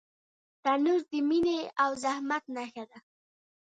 [0.63, 2.97] تنور د مینې او زحمت نښه ده